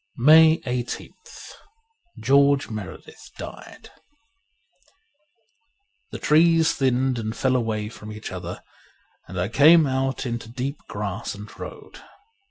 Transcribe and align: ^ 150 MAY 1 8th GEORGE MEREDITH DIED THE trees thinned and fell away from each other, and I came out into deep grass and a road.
^ 0.19 0.25
150 0.25 1.03
MAY 1.03 1.11
1 1.11 1.15
8th 1.27 1.49
GEORGE 2.19 2.69
MEREDITH 2.71 3.29
DIED 3.37 3.91
THE 6.09 6.17
trees 6.17 6.73
thinned 6.73 7.19
and 7.19 7.35
fell 7.35 7.55
away 7.55 7.87
from 7.87 8.11
each 8.11 8.31
other, 8.31 8.63
and 9.27 9.39
I 9.39 9.47
came 9.47 9.85
out 9.85 10.25
into 10.25 10.49
deep 10.49 10.79
grass 10.87 11.35
and 11.35 11.47
a 11.47 11.53
road. 11.53 11.99